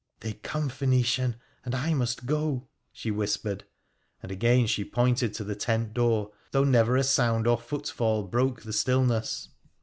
'They 0.21 0.39
some, 0.43 0.69
Phoenician, 0.69 1.35
and 1.63 1.75
I 1.75 1.93
must 1.93 2.25
go,' 2.25 2.67
she 2.91 3.11
whispered, 3.11 3.65
and 4.23 4.31
again 4.31 4.65
she 4.65 4.83
pointed 4.83 5.35
to 5.35 5.43
the 5.43 5.53
tent 5.53 5.93
door, 5.93 6.31
though 6.49 6.63
never 6.63 6.97
a 6.97 7.03
sound 7.03 7.45
or 7.45 7.59
footfall 7.59 8.23
broke 8.23 8.63
the 8.63 8.73
stillness. 8.73 9.49